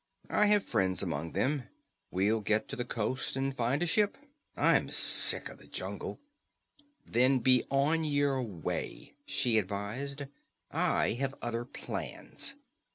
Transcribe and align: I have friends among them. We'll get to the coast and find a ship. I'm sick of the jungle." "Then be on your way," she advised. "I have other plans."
I 0.31 0.47
have 0.47 0.63
friends 0.63 1.03
among 1.03 1.33
them. 1.33 1.65
We'll 2.09 2.41
get 2.41 2.67
to 2.69 2.75
the 2.75 2.83
coast 2.83 3.35
and 3.35 3.55
find 3.55 3.83
a 3.83 3.85
ship. 3.85 4.17
I'm 4.57 4.89
sick 4.89 5.47
of 5.47 5.59
the 5.59 5.67
jungle." 5.67 6.19
"Then 7.05 7.37
be 7.37 7.65
on 7.69 8.03
your 8.03 8.41
way," 8.41 9.13
she 9.27 9.59
advised. 9.59 10.23
"I 10.71 11.11
have 11.19 11.35
other 11.43 11.65
plans." 11.65 12.55